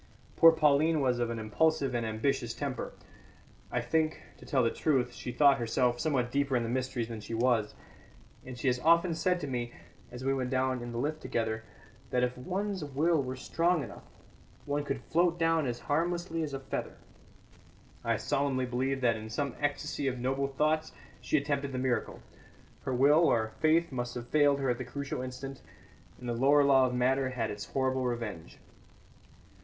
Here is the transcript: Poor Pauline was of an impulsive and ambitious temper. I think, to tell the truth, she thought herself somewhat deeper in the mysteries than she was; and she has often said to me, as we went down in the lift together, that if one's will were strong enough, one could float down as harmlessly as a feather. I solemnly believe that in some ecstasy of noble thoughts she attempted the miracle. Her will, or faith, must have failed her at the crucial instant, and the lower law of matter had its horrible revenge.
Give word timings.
Poor 0.35 0.51
Pauline 0.51 0.99
was 0.99 1.19
of 1.19 1.29
an 1.29 1.37
impulsive 1.37 1.93
and 1.93 2.03
ambitious 2.07 2.55
temper. 2.55 2.91
I 3.71 3.81
think, 3.81 4.19
to 4.37 4.47
tell 4.47 4.63
the 4.63 4.71
truth, 4.71 5.13
she 5.13 5.31
thought 5.31 5.59
herself 5.59 5.99
somewhat 5.99 6.31
deeper 6.31 6.57
in 6.57 6.63
the 6.63 6.69
mysteries 6.69 7.07
than 7.09 7.21
she 7.21 7.35
was; 7.35 7.75
and 8.43 8.57
she 8.57 8.65
has 8.65 8.79
often 8.79 9.13
said 9.13 9.39
to 9.41 9.47
me, 9.47 9.73
as 10.09 10.25
we 10.25 10.33
went 10.33 10.49
down 10.49 10.81
in 10.81 10.91
the 10.91 10.97
lift 10.97 11.21
together, 11.21 11.63
that 12.09 12.23
if 12.23 12.35
one's 12.35 12.83
will 12.83 13.21
were 13.21 13.35
strong 13.35 13.83
enough, 13.83 14.01
one 14.65 14.83
could 14.83 15.03
float 15.03 15.37
down 15.37 15.67
as 15.67 15.81
harmlessly 15.81 16.41
as 16.41 16.55
a 16.55 16.59
feather. 16.59 16.97
I 18.03 18.17
solemnly 18.17 18.65
believe 18.65 19.01
that 19.01 19.17
in 19.17 19.29
some 19.29 19.55
ecstasy 19.59 20.07
of 20.07 20.17
noble 20.17 20.47
thoughts 20.47 20.91
she 21.21 21.37
attempted 21.37 21.73
the 21.73 21.77
miracle. 21.77 22.23
Her 22.85 22.93
will, 22.95 23.19
or 23.27 23.53
faith, 23.59 23.91
must 23.91 24.15
have 24.15 24.29
failed 24.29 24.59
her 24.61 24.71
at 24.71 24.79
the 24.79 24.83
crucial 24.83 25.21
instant, 25.21 25.61
and 26.19 26.27
the 26.27 26.33
lower 26.33 26.63
law 26.63 26.87
of 26.87 26.95
matter 26.95 27.29
had 27.29 27.51
its 27.51 27.65
horrible 27.67 28.05
revenge. 28.05 28.57